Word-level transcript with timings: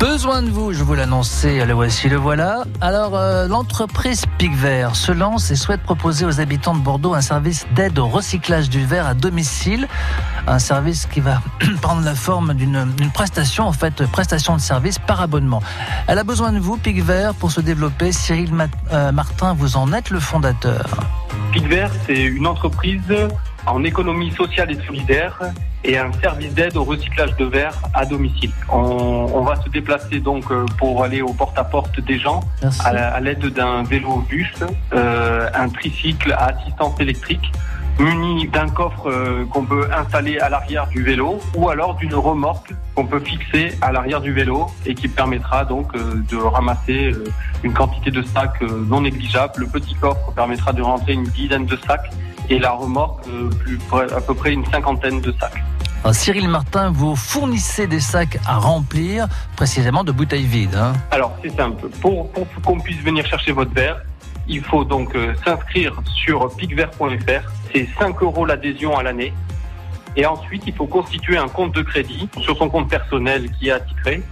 Besoin 0.00 0.40
de 0.40 0.48
vous, 0.48 0.72
je 0.72 0.82
vous 0.82 0.94
l'annonçais, 0.94 1.62
le 1.66 1.74
voici, 1.74 2.08
le 2.08 2.16
voilà. 2.16 2.64
Alors, 2.80 3.14
euh, 3.16 3.46
l'entreprise 3.46 4.24
Pic 4.38 4.54
Vert 4.54 4.96
se 4.96 5.12
lance 5.12 5.50
et 5.50 5.56
souhaite 5.56 5.82
proposer 5.82 6.24
aux 6.24 6.40
habitants 6.40 6.74
de 6.74 6.80
Bordeaux 6.80 7.12
un 7.12 7.20
service 7.20 7.66
d'aide 7.74 7.98
au 7.98 8.06
recyclage 8.06 8.70
du 8.70 8.82
verre 8.82 9.06
à 9.06 9.12
domicile. 9.12 9.86
Un 10.46 10.58
service 10.58 11.04
qui 11.04 11.20
va 11.20 11.42
prendre 11.82 12.02
la 12.02 12.14
forme 12.14 12.54
d'une 12.54 13.10
prestation, 13.12 13.64
en 13.68 13.72
fait, 13.72 14.06
prestation 14.06 14.56
de 14.56 14.62
service 14.62 14.98
par 14.98 15.20
abonnement. 15.20 15.62
Elle 16.06 16.18
a 16.18 16.24
besoin 16.24 16.52
de 16.52 16.58
vous, 16.58 16.78
Pic 16.78 17.02
Vert, 17.02 17.34
pour 17.34 17.50
se 17.50 17.60
développer. 17.60 18.10
Cyril 18.10 18.50
euh, 18.92 19.12
Martin, 19.12 19.52
vous 19.52 19.76
en 19.76 19.92
êtes 19.92 20.08
le 20.08 20.18
fondateur. 20.18 20.86
Pic 21.52 21.66
Vert, 21.66 21.92
c'est 22.06 22.22
une 22.22 22.46
entreprise 22.46 23.02
en 23.66 23.84
économie 23.84 24.30
sociale 24.32 24.70
et 24.70 24.86
solidaire 24.86 25.40
et 25.84 25.96
un 25.96 26.12
service 26.12 26.52
d'aide 26.54 26.76
au 26.76 26.84
recyclage 26.84 27.34
de 27.36 27.44
verre 27.44 27.74
à 27.94 28.04
domicile. 28.04 28.50
On, 28.68 29.40
va 29.42 29.56
se 29.56 29.68
déplacer 29.70 30.20
donc 30.20 30.50
euh, 30.50 30.66
pour 30.78 31.02
aller 31.02 31.22
au 31.22 31.32
porte-à-porte 31.32 31.98
des 32.00 32.18
gens 32.18 32.40
à 32.84 33.20
l'aide 33.20 33.46
d'un 33.46 33.82
vélo 33.82 34.24
bus, 34.28 34.52
euh, 34.92 35.48
un 35.54 35.68
tricycle 35.70 36.32
à 36.32 36.48
assistance 36.48 37.00
électrique 37.00 37.50
muni 37.98 38.48
d'un 38.48 38.68
coffre 38.68 39.10
euh, 39.10 39.44
qu'on 39.46 39.64
peut 39.64 39.88
installer 39.92 40.38
à 40.38 40.48
l'arrière 40.48 40.86
du 40.88 41.02
vélo 41.02 41.38
ou 41.54 41.68
alors 41.68 41.94
d'une 41.96 42.14
remorque 42.14 42.72
qu'on 42.94 43.06
peut 43.06 43.20
fixer 43.20 43.76
à 43.82 43.92
l'arrière 43.92 44.20
du 44.20 44.32
vélo 44.32 44.66
et 44.86 44.94
qui 44.94 45.08
permettra 45.08 45.64
donc 45.64 45.92
de 45.94 46.36
ramasser 46.36 47.12
une 47.62 47.72
quantité 47.72 48.10
de 48.10 48.22
sacs 48.22 48.62
non 48.62 49.02
négligeable. 49.02 49.54
Le 49.58 49.66
petit 49.66 49.94
coffre 49.94 50.32
permettra 50.34 50.72
de 50.72 50.82
rentrer 50.82 51.12
une 51.14 51.24
dizaine 51.24 51.66
de 51.66 51.76
sacs 51.86 52.10
et 52.50 52.58
la 52.58 52.72
remorque 52.72 53.24
plus, 53.60 53.78
à 53.92 54.20
peu 54.20 54.34
près 54.34 54.52
une 54.52 54.66
cinquantaine 54.66 55.20
de 55.20 55.32
sacs. 55.40 55.62
Cyril 56.12 56.48
Martin, 56.48 56.90
vous 56.90 57.14
fournissez 57.14 57.86
des 57.86 58.00
sacs 58.00 58.38
à 58.46 58.56
remplir, 58.56 59.28
précisément 59.54 60.02
de 60.02 60.12
bouteilles 60.12 60.46
vides. 60.46 60.74
Hein. 60.74 60.94
Alors, 61.10 61.36
c'est 61.42 61.54
simple. 61.54 61.88
Pour, 62.00 62.30
qu'on 62.64 62.80
puisse 62.80 63.00
venir 63.02 63.24
chercher 63.26 63.52
votre 63.52 63.72
verre, 63.72 64.00
il 64.48 64.62
faut 64.64 64.84
donc 64.84 65.14
euh, 65.14 65.34
s'inscrire 65.44 65.94
sur 66.24 66.48
picvert.fr. 66.56 67.50
C'est 67.72 67.88
5 67.98 68.22
euros 68.22 68.46
l'adhésion 68.46 68.96
à 68.96 69.02
l'année. 69.02 69.32
Et 70.16 70.26
ensuite, 70.26 70.62
il 70.66 70.74
faut 70.74 70.86
constituer 70.86 71.36
un 71.36 71.48
compte 71.48 71.74
de 71.74 71.82
crédit 71.82 72.28
sur 72.40 72.56
son 72.56 72.68
compte 72.68 72.88
personnel 72.88 73.50
qui 73.52 73.68
est 73.68 73.72
attitré. 73.72 74.22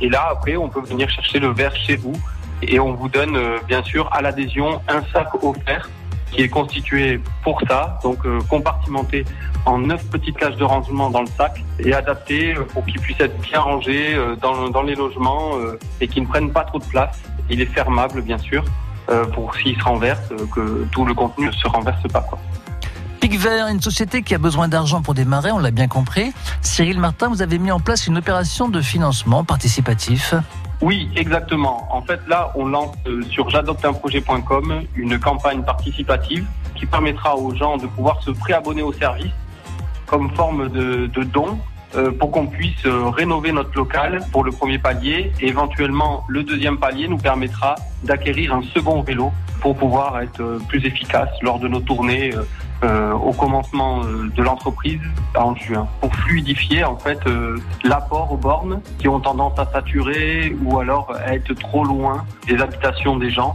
Et 0.00 0.08
là, 0.08 0.28
après, 0.30 0.56
on 0.56 0.68
peut 0.68 0.82
venir 0.82 1.08
chercher 1.08 1.40
le 1.40 1.48
verre 1.48 1.74
chez 1.74 1.96
vous. 1.96 2.14
Et 2.62 2.78
on 2.78 2.92
vous 2.92 3.08
donne, 3.08 3.36
euh, 3.36 3.58
bien 3.66 3.82
sûr, 3.82 4.08
à 4.12 4.20
l'adhésion, 4.20 4.80
un 4.88 5.02
sac 5.12 5.42
offert 5.42 5.88
qui 6.34 6.42
est 6.42 6.48
constitué 6.48 7.20
pour 7.42 7.60
ça, 7.68 7.98
donc 8.02 8.18
euh, 8.26 8.40
compartimenté 8.48 9.24
en 9.66 9.78
neuf 9.78 10.04
petites 10.10 10.36
cages 10.36 10.56
de 10.56 10.64
rangement 10.64 11.10
dans 11.10 11.20
le 11.20 11.28
sac 11.38 11.64
et 11.78 11.94
adapté 11.94 12.54
euh, 12.54 12.64
pour 12.64 12.84
qu'il 12.84 13.00
puisse 13.00 13.20
être 13.20 13.38
bien 13.40 13.60
rangé 13.60 14.14
euh, 14.14 14.36
dans, 14.36 14.82
les 14.82 14.94
logements 14.94 15.52
et 16.00 16.08
qu'il 16.08 16.24
ne 16.24 16.28
prenne 16.28 16.50
pas 16.50 16.64
trop 16.64 16.78
de 16.78 16.84
place. 16.84 17.18
Il 17.48 17.60
est 17.60 17.66
fermable 17.66 18.20
bien 18.22 18.38
sûr 18.38 18.64
pour 19.34 19.54
s'il 19.56 19.76
se 19.76 19.84
renverse, 19.84 20.32
que 20.54 20.84
tout 20.90 21.04
le 21.04 21.14
contenu 21.14 21.46
ne 21.46 21.52
se 21.52 21.68
renverse 21.68 22.02
pas. 22.12 22.20
Quoi. 22.22 22.38
Pic 23.20 23.38
Vert, 23.38 23.68
une 23.68 23.80
société 23.80 24.22
qui 24.22 24.34
a 24.34 24.38
besoin 24.38 24.68
d'argent 24.68 25.00
pour 25.00 25.14
démarrer, 25.14 25.50
on 25.52 25.58
l'a 25.58 25.70
bien 25.70 25.88
compris. 25.88 26.32
Cyril 26.60 27.00
Martin, 27.00 27.28
vous 27.28 27.40
avez 27.40 27.58
mis 27.58 27.70
en 27.70 27.80
place 27.80 28.06
une 28.06 28.18
opération 28.18 28.68
de 28.68 28.80
financement 28.82 29.44
participatif. 29.44 30.34
Oui, 30.80 31.08
exactement. 31.16 31.88
En 31.90 32.02
fait, 32.02 32.20
là, 32.28 32.52
on 32.54 32.66
lance 32.66 32.94
euh, 33.06 33.22
sur 33.30 33.48
j'adopteunprojet.com 33.48 34.82
une 34.96 35.18
campagne 35.18 35.62
participative 35.62 36.46
qui 36.74 36.86
permettra 36.86 37.36
aux 37.36 37.54
gens 37.54 37.76
de 37.76 37.86
pouvoir 37.86 38.22
se 38.22 38.30
préabonner 38.30 38.82
au 38.82 38.92
service 38.92 39.32
comme 40.06 40.30
forme 40.34 40.68
de, 40.68 41.06
don 41.24 41.58
pour 42.18 42.30
qu'on 42.30 42.46
puisse 42.46 42.86
euh, 42.86 43.08
rénover 43.08 43.52
notre 43.52 43.74
local 43.76 44.20
pour 44.32 44.44
le 44.44 44.50
premier 44.50 44.78
palier. 44.78 45.32
Et 45.40 45.48
éventuellement 45.48 46.24
le 46.28 46.42
deuxième 46.42 46.78
palier 46.78 47.08
nous 47.08 47.18
permettra 47.18 47.74
d'acquérir 48.02 48.54
un 48.54 48.62
second 48.62 49.02
vélo 49.02 49.32
pour 49.60 49.76
pouvoir 49.76 50.20
être 50.20 50.58
plus 50.68 50.84
efficace 50.84 51.30
lors 51.42 51.58
de 51.58 51.68
nos 51.68 51.80
tournées 51.80 52.32
euh, 52.84 53.12
au 53.12 53.32
commencement 53.32 54.02
euh, 54.04 54.28
de 54.36 54.42
l'entreprise 54.42 55.00
en 55.34 55.54
juin. 55.54 55.88
Pour 56.00 56.14
fluidifier 56.14 56.84
en 56.84 56.98
fait 56.98 57.18
euh, 57.26 57.56
l'apport 57.82 58.30
aux 58.32 58.36
bornes 58.36 58.82
qui 58.98 59.08
ont 59.08 59.20
tendance 59.20 59.58
à 59.58 59.64
saturer 59.72 60.54
ou 60.62 60.78
alors 60.80 61.14
à 61.14 61.34
être 61.34 61.54
trop 61.54 61.84
loin 61.84 62.26
des 62.46 62.60
habitations 62.60 63.16
des 63.16 63.30
gens 63.30 63.54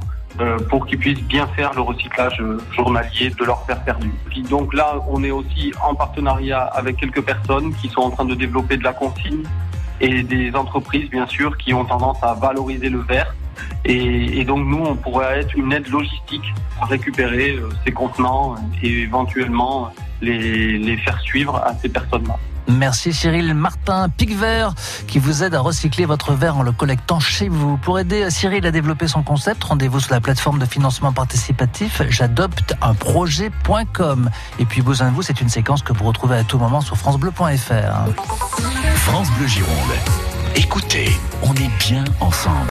pour 0.70 0.86
qu'ils 0.86 1.00
puissent 1.00 1.24
bien 1.24 1.48
faire 1.48 1.74
le 1.74 1.82
recyclage 1.82 2.42
journalier 2.72 3.30
de 3.30 3.44
leurs 3.44 3.66
verres 3.66 3.84
perdus. 3.84 4.14
donc 4.50 4.74
là, 4.74 4.96
on 5.10 5.24
est 5.24 5.32
aussi 5.32 5.74
en 5.84 5.96
partenariat 5.96 6.62
avec 6.62 6.98
quelques 6.98 7.22
personnes 7.22 7.74
qui 7.76 7.90
sont 7.90 8.02
en 8.02 8.12
train 8.12 8.26
de 8.26 8.36
développer 8.36 8.78
de 8.78 8.84
la 8.84 8.94
consigne 8.94 9.44
et 10.00 10.24
des 10.24 10.56
entreprises, 10.56 11.10
bien 11.10 11.28
sûr, 11.28 11.58
qui 11.58 11.74
ont 11.74 11.84
tendance 11.84 12.24
à 12.24 12.36
valoriser 12.36 12.90
le 12.90 13.00
verre 13.00 13.34
et, 13.86 14.44
donc 14.44 14.66
nous, 14.68 14.84
on 14.86 14.96
pourrait 14.96 15.40
être 15.40 15.56
une 15.56 15.72
aide 15.74 15.88
logistique 15.88 16.54
à 16.82 16.86
récupérer 16.86 17.52
euh, 17.52 17.70
ces 17.86 17.92
contenants 17.92 18.56
et 18.84 19.04
éventuellement 19.04 19.92
les, 20.22 20.98
faire 20.98 21.20
suivre 21.22 21.56
à 21.56 21.74
ces 21.76 21.90
personnes-là. 21.90 22.38
Merci 22.70 23.14
Cyril 23.14 23.54
Martin, 23.54 24.10
Pic 24.10 24.36
Vert, 24.36 24.74
qui 25.08 25.20
vous 25.20 25.44
aide 25.44 25.56
à 25.56 25.60
recycler 25.60 26.06
votre 26.06 26.34
verre 26.34 26.58
en 26.58 26.64
le 26.64 26.72
collectant 26.72 27.20
chez 27.20 27.50
vous. 27.50 27.78
Pour 27.78 28.00
aider 28.00 28.30
Cyril 28.30 28.66
à 28.66 28.72
développer 28.72 29.08
son 29.08 29.24
concept, 29.24 29.64
rendez-vous 29.64 30.00
sur 30.00 30.14
la 30.14 30.22
plateforme 30.22 30.60
de 30.60 30.66
financement 30.66 31.12
participatif 31.12 32.02
j'adopte 32.10 32.76
un 32.82 32.94
projet.com. 32.94 34.30
Et 34.60 34.66
puis 34.66 34.82
besoin 34.82 35.10
de 35.10 35.16
vous, 35.16 35.22
c'est 35.22 35.42
une 35.42 35.50
séquence 35.50 35.82
que 35.82 35.94
vous 35.94 36.06
retrouvez 36.06 36.38
à 36.38 36.44
tout 36.44 36.58
moment 36.58 36.82
sur 36.82 36.98
francebleu.fr. 36.98 38.12
France 38.96 39.32
Bleu 39.32 39.48
Gironde. 39.48 39.76
Écoutez, 40.56 41.10
on 41.44 41.54
est 41.54 41.72
bien 41.80 42.04
ensemble. 42.20 42.68